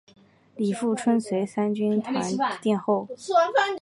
[0.55, 2.15] 李富春随三军团
[2.59, 3.07] 殿后。